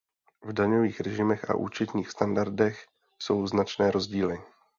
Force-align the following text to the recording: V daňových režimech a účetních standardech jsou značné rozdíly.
V 0.41 0.53
daňových 0.53 0.99
režimech 1.01 1.49
a 1.49 1.55
účetních 1.55 2.09
standardech 2.09 2.85
jsou 3.19 3.47
značné 3.47 3.91
rozdíly. 3.91 4.41